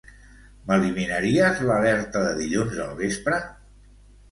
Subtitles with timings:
[0.71, 3.41] M'eliminaries l'alerta de dilluns al vespre?